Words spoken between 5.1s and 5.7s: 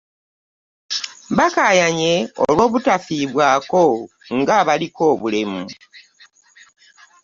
obulemu.